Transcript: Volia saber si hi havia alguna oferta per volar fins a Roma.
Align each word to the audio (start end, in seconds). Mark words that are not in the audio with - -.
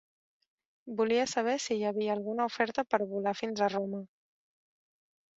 Volia 1.01 1.25
saber 1.33 1.53
si 1.65 1.75
hi 1.79 1.83
havia 1.89 2.11
alguna 2.15 2.47
oferta 2.51 2.85
per 2.93 2.99
volar 3.11 3.33
fins 3.43 3.61
a 3.61 3.69
Roma. 3.75 4.01